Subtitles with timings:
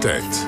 [0.00, 0.46] Tijd.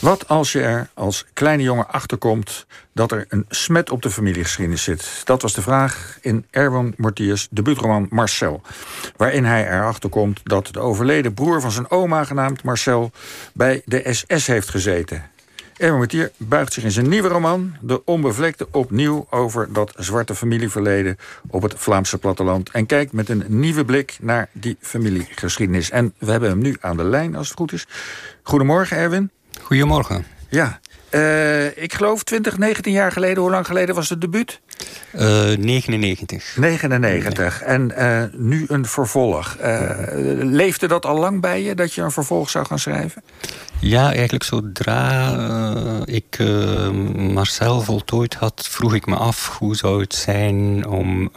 [0.00, 4.82] Wat als je er als kleine jongen achterkomt dat er een smet op de familiegeschiedenis
[4.82, 5.20] zit?
[5.24, 8.60] Dat was de vraag in Erwin Mortiers debuutroman Marcel.
[9.16, 13.10] Waarin hij erachter komt dat de overleden broer van zijn oma, genaamd Marcel,
[13.54, 15.30] bij de SS heeft gezeten.
[15.82, 21.16] Erwin Mortier buigt zich in zijn nieuwe roman, De Onbevlekte, opnieuw over dat zwarte familieverleden
[21.48, 22.70] op het Vlaamse platteland.
[22.70, 25.90] En kijkt met een nieuwe blik naar die familiegeschiedenis.
[25.90, 27.86] En we hebben hem nu aan de lijn, als het goed is.
[28.42, 29.30] Goedemorgen, Erwin.
[29.62, 30.24] Goedemorgen.
[30.48, 33.42] Ja, uh, ik geloof 20, 19 jaar geleden.
[33.42, 34.60] Hoe lang geleden was het debuut?
[35.14, 36.56] Uh, 99.
[36.56, 37.60] 99.
[37.60, 37.68] Nee.
[37.68, 39.56] En uh, nu een vervolg.
[39.60, 39.90] Uh,
[40.38, 43.22] leefde dat al lang bij je, dat je een vervolg zou gaan schrijven?
[43.84, 45.36] Ja, eigenlijk zodra
[46.04, 46.38] ik
[47.16, 48.68] Marcel voltooid had...
[48.70, 51.30] vroeg ik me af, hoe zou het zijn om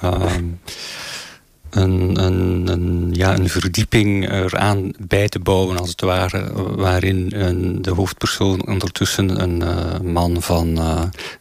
[1.69, 6.51] een, een, een, ja, een verdieping eraan bij te bouwen, als het ware.
[6.75, 10.79] Waarin een, de hoofdpersoon ondertussen een uh, man van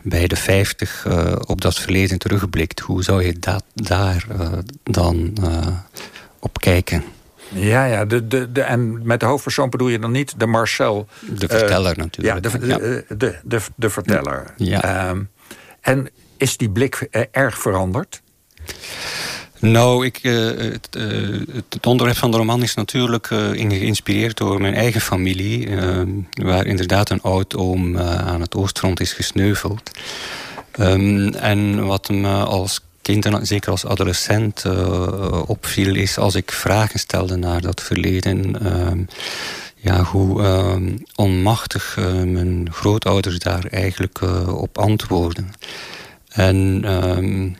[0.03, 2.81] bij de vijftig uh, op dat verleden terugblikt.
[2.81, 4.27] Hoe zou je dat daar
[4.83, 5.33] dan
[6.39, 7.05] op kijken?
[7.55, 11.09] Ja, ja de, de, de, en met de hoofdpersoon bedoel je dan niet de Marcel...
[11.21, 12.45] De verteller natuurlijk.
[12.45, 12.79] Ja, de, ja.
[12.79, 14.55] de, de, de, de, verteller.
[14.57, 15.09] Ja.
[15.09, 15.31] Um,
[15.81, 18.23] en is die blik erg veranderd?
[19.59, 24.61] Nou, ik, uh, het, uh, het, onderwerp van de roman is natuurlijk uh, geïnspireerd door
[24.61, 25.69] mijn eigen familie.
[26.31, 29.91] waar inderdaad een oud-oom aan het oostfront is gesneuveld.
[30.81, 34.65] Um, en wat me als kind en zeker als adolescent
[35.47, 35.95] opviel...
[35.95, 38.57] is als ik vragen stelde naar dat verleden...
[39.77, 40.43] ja, hoe
[41.15, 45.53] onmachtig mijn grootouders daar eigenlijk op antwoorden.
[46.29, 46.85] En...
[46.93, 47.57] Um,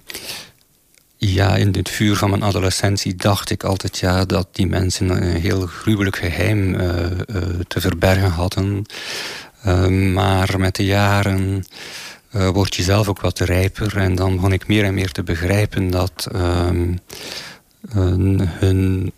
[1.17, 5.41] ja, in het vuur van mijn adolescentie dacht ik altijd ja, dat die mensen een
[5.41, 6.77] heel gruwelijk geheim
[7.69, 8.87] te verbergen hadden.
[10.13, 11.65] Maar met de jaren
[12.53, 13.97] word je zelf ook wat rijper.
[13.97, 16.95] En dan begon ik meer en meer te begrijpen dat ehm,
[17.89, 19.13] hun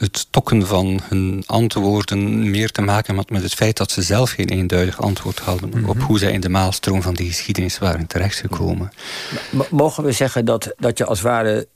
[0.00, 4.30] het stokken van hun antwoorden meer te maken had met het feit dat ze zelf
[4.30, 5.88] geen eenduidig antwoord hadden mm -hmm.
[5.88, 8.92] op hoe zij in de maalstroom van die geschiedenis waren terechtgekomen.
[9.70, 11.68] Mogen we zeggen dat, dat je als ware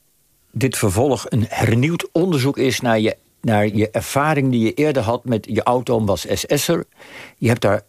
[0.50, 5.24] dit vervolg een hernieuwd onderzoek is naar je, naar je ervaring die je eerder had
[5.24, 6.84] met je auto was SS'er.
[7.38, 7.82] Je hebt daar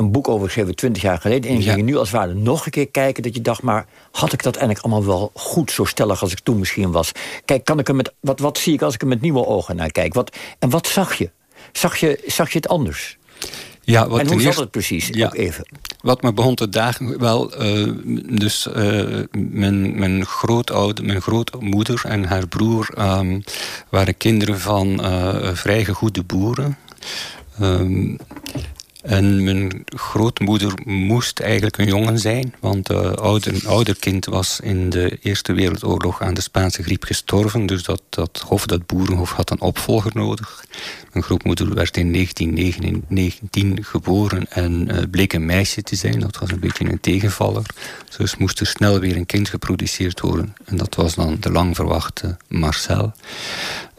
[0.00, 1.50] een boek over geschreven, twintig jaar geleden.
[1.50, 1.72] En je ja.
[1.72, 3.22] ging nu als het ware nog een keer kijken...
[3.22, 5.70] dat je dacht, maar had ik dat eigenlijk allemaal wel goed...
[5.70, 7.12] zo stellig als ik toen misschien was?
[7.44, 9.76] Kijk, kan ik er met, wat, wat zie ik als ik er met nieuwe ogen
[9.76, 10.14] naar kijk?
[10.14, 11.30] Wat, en wat zag je?
[11.72, 13.18] Zag je, zag je het anders?
[13.82, 15.08] Ja, wat en hoe zat het precies?
[15.08, 15.64] Ja, ook even.
[16.00, 17.92] Wat me begon te dagen, wel, uh,
[18.38, 23.42] dus uh, mijn, mijn grootouder, mijn grootmoeder en haar broer um,
[23.88, 26.78] waren kinderen van uh, vrij gegoede boeren.
[27.60, 28.18] Um,
[29.02, 34.60] en mijn grootmoeder moest eigenlijk een jongen zijn, want uh, ouder, een ouder kind was
[34.62, 37.66] in de Eerste Wereldoorlog aan de Spaanse griep gestorven.
[37.66, 40.64] Dus dat, dat dat boerenhof, had een opvolger nodig.
[41.12, 46.20] Mijn grootmoeder werd in 1919 geboren en uh, bleek een meisje te zijn.
[46.20, 47.66] Dat was een beetje een tegenvaller.
[48.16, 50.54] Dus moest er snel weer een kind geproduceerd worden.
[50.64, 53.12] En dat was dan de lang verwachte Marcel.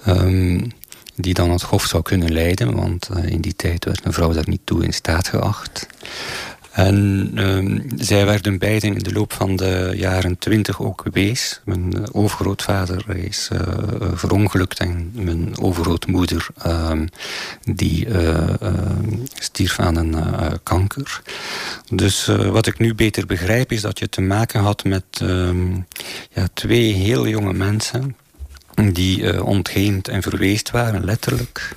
[0.07, 0.71] Um,
[1.15, 2.75] die dan het hof zou kunnen leiden.
[2.75, 5.87] Want uh, in die tijd werd een vrouw daar niet toe in staat geacht.
[6.71, 11.61] En uh, zij werden beiden in de loop van de jaren twintig ook wees.
[11.65, 13.59] Mijn overgrootvader is uh,
[14.13, 16.91] verongelukt en mijn overgrootmoeder uh,
[17.63, 18.07] die
[19.33, 20.15] stierf aan een
[20.63, 21.21] kanker.
[21.89, 25.73] Dus wat ik nu beter begrijp is dat je te maken had met ehm,
[26.29, 28.15] ja, twee heel jonge mensen
[28.89, 31.75] die uh, ontheemd en verweest waren, letterlijk.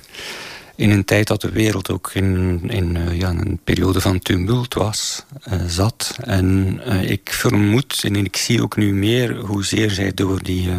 [0.75, 5.25] In een tijd dat de wereld ook in, uh, ja, een periode van tumult was,
[5.47, 6.17] uh, zat.
[6.23, 6.79] En
[7.09, 10.69] ik vermoed, en ik zie ook nu meer hoezeer zij door die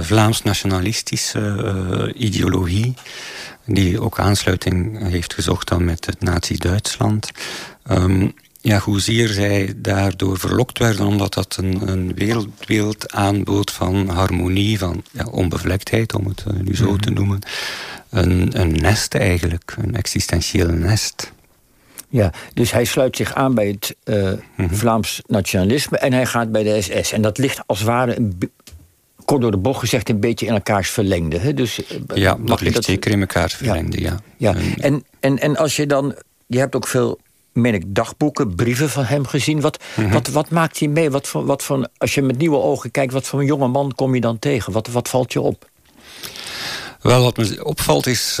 [0.00, 2.94] Vlaams-nationalistische ideologie,
[3.64, 7.30] die ook aansluiting heeft gezocht dan met het nazi-Duitsland,
[7.90, 11.06] um, ja, hoezeer zij daardoor verlokt werden...
[11.06, 16.14] omdat dat een, een wereldbeeld aanbood van harmonie, van ja, onbevlektheid...
[16.14, 17.38] om het uh, nu zo te noemen.
[18.10, 21.32] Een, een nest eigenlijk, een existentieel nest.
[22.08, 24.74] Ja, dus hij sluit zich aan bij het uh, mm -hmm.
[24.74, 25.98] Vlaams nationalisme...
[25.98, 27.12] en hij gaat bij de SS.
[27.12, 28.38] En dat ligt als het ware een
[29.24, 31.38] kort door de bocht gezegd een beetje in elkaars verlengde.
[31.38, 31.54] Hè?
[31.54, 31.80] Dus,
[32.14, 32.84] ja, dat ligt dat...
[32.84, 34.16] zeker in elkaars verlengde, ja.
[34.36, 34.54] ja.
[34.54, 34.60] ja.
[34.76, 36.14] En, en, en als je dan...
[36.46, 37.18] Je hebt ook veel
[37.58, 39.60] meen ik, dagboeken, brieven van hem gezien.
[39.60, 40.12] Wat, mm -hmm.
[40.12, 41.10] wat, wat maakt hij mee?
[41.10, 43.94] Wat voor, wat voor, als je met nieuwe ogen kijkt, wat voor een jonge man
[43.94, 44.72] kom je dan tegen?
[44.72, 45.70] Wat, wat valt je op?
[47.00, 48.34] Wel, wat me opvalt is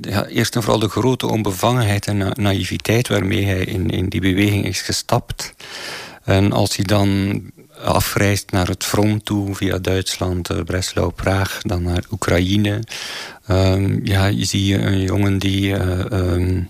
[0.00, 4.66] ja, eerst en vooral de grote onbevangenheid en naïviteit waarmee hij in, in die beweging
[4.66, 5.54] is gestapt.
[6.24, 7.42] En als hij dan
[7.84, 12.82] afreist naar het front toe via Duitsland, uh, Breslau, Praag, dan naar Oekraïne.
[13.48, 15.72] Um, ja, je ziet een jongen die
[16.12, 16.66] um,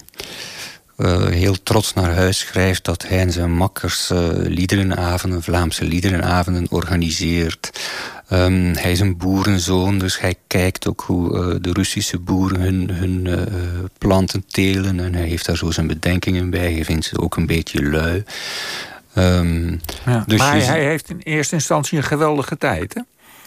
[1.00, 7.80] uh, heel trots naar huis schrijft dat hij en zijn makkers liederenavonden, Vlaamse liederenavonden organiseert.
[8.32, 13.48] Um, hij is een boerenzoon, dus hij kijkt ook hoe de Russische boeren hun, hun
[13.98, 15.00] planten telen.
[15.00, 16.72] En hij heeft daar zo zijn bedenkingen bij.
[16.72, 18.24] Hij vindt ze ook een beetje lui.
[19.14, 23.00] Um, ja, dus maar hij, heeft in eerste instantie een geweldige tijd, hè?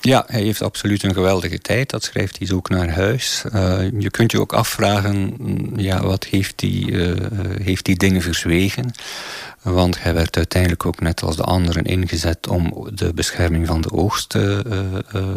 [0.05, 1.89] Ja, hij heeft absoluut een geweldige tijd.
[1.89, 3.43] Dat schrijft hij ook naar huis.
[3.53, 5.33] Uh, je kunt je ook afvragen,
[5.75, 7.15] ja, wat heeft hij, uh,
[7.61, 8.93] heeft hij dingen verzwegen?
[9.63, 13.91] Want hij werd uiteindelijk ook net als de anderen ingezet om de bescherming van de
[13.91, 14.59] oogst uh,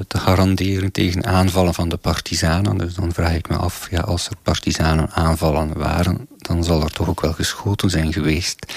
[0.09, 2.79] te garanderen tegen aanvallen van de partizanen.
[2.79, 6.91] Dus dan vraag ik me af, ja, als er partizanen aanvallen waren, dan zal er
[6.91, 8.73] toch ook wel geschoten zijn geweest.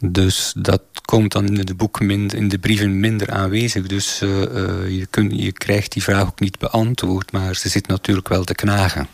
[0.00, 3.86] Dus dat komt dan in de boeken in de brieven minder aanwezig.
[3.86, 8.54] Dus je, je krijgt die vraag ook niet beantwoord, maar ze zit natuurlijk wel te
[8.54, 9.08] knagen.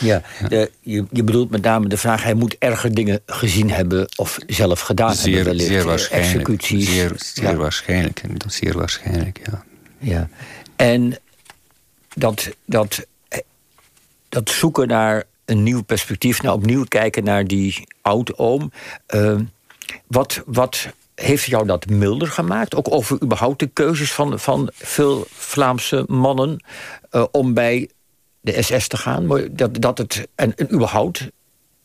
[0.00, 0.22] Ja,
[0.82, 4.80] je, je bedoelt met name de vraag, hij moet erger dingen gezien hebben of zelf
[4.80, 5.44] gedaan zeer, hebben.
[5.44, 5.68] Wellicht.
[5.68, 6.34] Zeer waarschijnlijk.
[6.34, 6.88] Executies.
[6.88, 8.22] Zeer, zeer waarschijnlijk.
[8.46, 9.64] Zeer waarschijnlijk, ja.
[9.98, 10.28] Ja,
[10.76, 11.18] en
[12.14, 13.06] dat, dat,
[14.28, 18.72] dat zoeken naar een nieuw perspectief, nou opnieuw kijken naar die oud-oom.
[19.14, 19.40] Uh,
[20.06, 22.74] wat, wat heeft jou dat milder gemaakt?
[22.74, 26.64] Ook over überhaupt de keuzes van, van veel Vlaamse mannen
[27.12, 27.90] uh, om bij
[28.40, 29.50] de SS te gaan?
[29.52, 31.28] Dat, dat het, en, en überhaupt,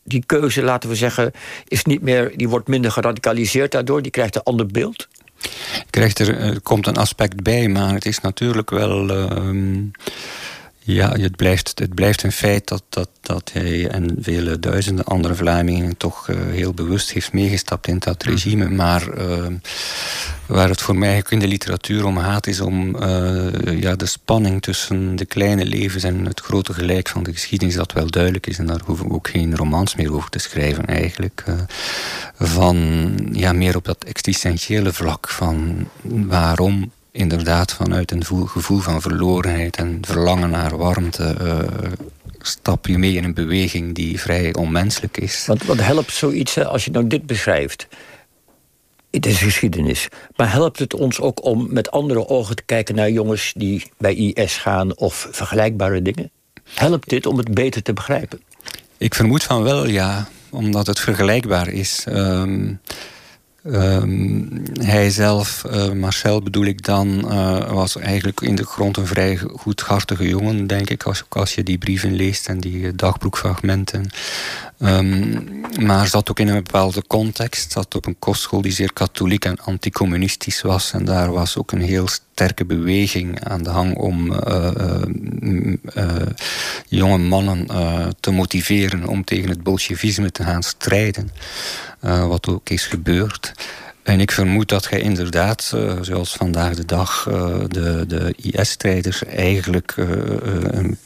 [0.07, 1.31] die keuze, laten we zeggen,
[1.67, 5.07] is niet meer, die wordt minder geradicaliseerd daardoor, die krijgt een ander beeld?
[5.89, 9.09] Krijgt er, er komt een aspect bij, maar het is natuurlijk wel.
[9.09, 9.81] Uh,
[10.87, 15.35] ja, het blijft, het blijft een feit dat, dat, dat hij en vele duizenden andere
[15.35, 18.65] Vlamingen toch uh, heel bewust heeft meegestapt in dat regime.
[18.65, 18.75] Mhm.
[18.75, 19.45] Maar uh,
[20.45, 24.61] waar het voor mij in de literatuur om gaat, is om uh, ja, de spanning
[24.61, 28.57] tussen de kleine levens en het grote gelijk van de geschiedenis, dat wel duidelijk is.
[28.57, 31.43] En daar hoeven we ook geen romans meer over te schrijven, eigenlijk.
[32.39, 39.75] van ja, meer op dat existentiële vlak van waarom inderdaad vanuit een gevoel van verlorenheid
[39.75, 41.91] en verlangen naar warmte uh,
[42.41, 45.45] stap je mee in een beweging die vrij onmenselijk is.
[45.45, 47.88] Want wat helpt zoiets als je nou dit beschrijft?
[49.12, 50.07] Het is geschiedenis.
[50.35, 54.15] Maar helpt het ons ook om met andere ogen te kijken naar jongens die bij
[54.15, 56.31] IS gaan of vergelijkbare dingen?
[56.73, 58.41] Helpt dit om het beter te begrijpen?
[58.97, 60.27] Ik vermoed van wel, ja.
[60.50, 62.06] Omdat het vergelijkbaar is.
[62.09, 62.79] Um,
[63.71, 69.07] Um, hij zelf, uh, Marcel bedoel ik dan, uh, was eigenlijk in de grond een
[69.07, 74.09] vrij goedhartige jongen, denk ik, als, als je die brieven leest en die dagboekfragmenten.
[74.79, 79.45] Um, maar zat ook in een bepaalde context, zat op een kostschool die zeer katholiek
[79.45, 80.91] en anticommunistisch was.
[80.91, 85.01] En daar was ook een heel sterke beweging aan de hang om uh,
[86.88, 87.67] jonge mannen
[88.19, 91.31] te motiveren om tegen het bolsjevisme te gaan strijden.
[92.05, 93.53] Uh, wat ook is gebeurd.
[94.05, 99.23] En ik vermoed dat hij inderdaad, uh, zoals vandaag de dag, uh, de, de IS-strijders
[99.23, 100.07] eigenlijk uh,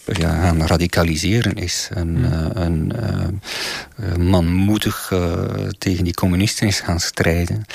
[0.05, 1.89] ja, aan radicaliseren is.
[1.93, 2.51] En hmm.
[2.53, 2.93] een
[4.29, 5.13] manmoedig
[5.77, 7.65] tegen die communisten is gaan strijden.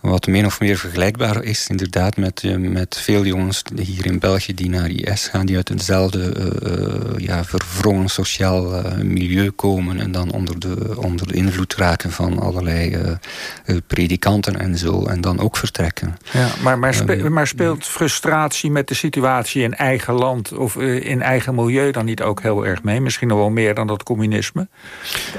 [0.00, 4.68] Wat min of meer vergelijkbaar is inderdaad met, met veel jongens hier in België die
[4.68, 6.34] naar IS gaan, die uit hetzelfde
[7.16, 12.96] ja, verwrongen sociaal milieu komen en dan onder de, onder de invloed raken van allerlei
[13.86, 15.06] predikanten en zo.
[15.06, 16.16] En dan ook vertrekken.
[16.32, 20.52] Ja, maar, maar, ehm, maar speelt frustratie met de situatie in eigen land...
[20.52, 23.00] of eh, in eigen milieu dan niet ook heel erg mee?
[23.00, 24.68] Misschien nog wel meer dan dat communisme?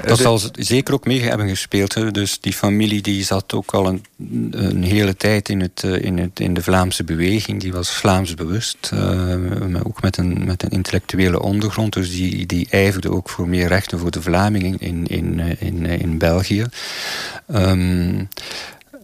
[0.04, 1.94] Dat zal zeker ook mee hebben gespeeld.
[1.94, 2.10] Hè.
[2.10, 4.04] Dus die familie die zat ook al een,
[4.50, 7.60] een hele tijd in, het, eh, in, het, in de Vlaamse beweging.
[7.60, 8.90] Die was Vlaams bewust.
[8.94, 11.92] Uh, ook met een, met een intellectuele ondergrond.
[11.92, 16.18] Dus die, die ijverde ook voor meer rechten voor de Vlamingen in, in, in, in
[16.18, 16.64] België.
[17.54, 18.28] Um,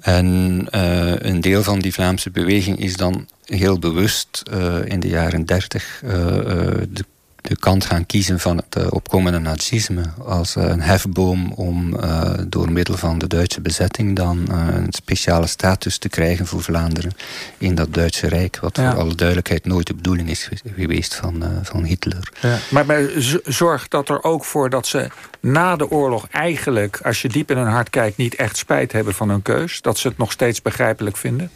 [0.00, 5.08] en uh, een deel van die Vlaamse beweging is dan heel bewust uh, in de
[5.08, 6.10] jaren dertig uh,
[6.88, 7.04] de
[7.42, 12.32] de kant gaan kiezen van het uh, opkomende nazisme als uh, een hefboom om uh,
[12.46, 17.12] door middel van de Duitse bezetting dan een speciale status te krijgen voor Vlaanderen
[17.58, 18.90] in dat Duitse Rijk, wat ja.
[18.90, 22.32] voor alle duidelijkheid nooit de bedoeling is geweest van, van Hitler.
[22.40, 22.58] Ja.
[22.70, 23.02] Maar, maar
[23.44, 25.08] zorg dat er ook voor dat ze
[25.40, 29.14] na de oorlog eigenlijk, als je diep in hun hart kijkt, niet echt spijt hebben
[29.14, 31.50] van hun keus, dat ze het nog steeds begrijpelijk vinden?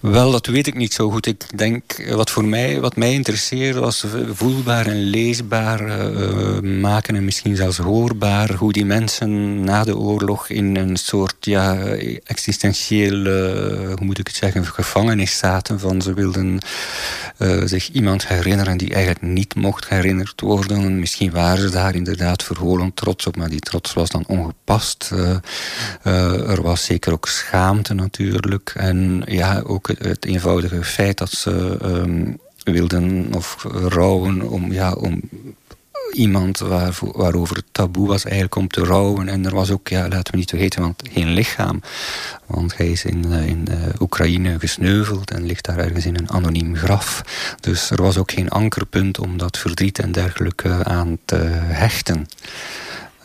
[0.00, 1.26] Wel, dat weet ik niet zo goed.
[1.26, 7.16] Ik denk, eh, wat voor mij, wat mij interesseerde, was voelbaar en leesbaar uh, maken
[7.16, 11.76] en misschien zelfs hoorbaar hoe die mensen na de oorlog in een soort ja,
[12.24, 15.80] existentiële, hoe moet ik het zeggen, gevangenis zaten.
[15.80, 16.58] Van ze wilden
[17.64, 20.98] zich iemand herinneren die eigenlijk niet mocht herinnerd worden.
[20.98, 25.10] Misschien waren ze daar inderdaad verholen trots op, maar die trots was dan ongepast.
[26.02, 28.72] er was zeker ook schaamte natuurlijk.
[28.76, 35.20] En ja, ook het, eenvoudige feit dat ze um, wilden of rouwen om, ja, om
[36.12, 39.28] iemand waar, waarover het taboe was eigenlijk om te rouwen.
[39.28, 41.80] En er was ook, ja, laten we niet vergeten, want geen lichaam.
[42.46, 46.30] Want hij is in, eh, in uh, Oekraïne gesneuveld en ligt daar ergens in een
[46.30, 47.22] anoniem graf.
[47.60, 52.26] Dus er was ook geen ankerpunt om dat verdriet en dergelijke aan te hechten.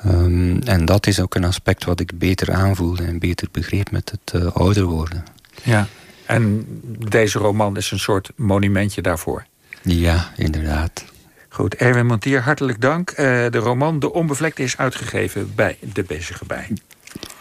[0.05, 4.11] Um, en dat is ook een aspect wat ik beter aanvoelde en beter begreep met
[4.11, 5.23] het uh, ouder worden.
[5.63, 5.87] Ja,
[6.25, 6.65] en
[7.09, 9.45] deze roman is een soort monumentje daarvoor.
[9.81, 11.05] Ja, inderdaad.
[11.49, 13.09] Goed, Erwin Montier, hartelijk dank.
[13.11, 13.15] Uh,
[13.49, 16.67] de roman De Onbevlekte is uitgegeven bij De Bezige Bij.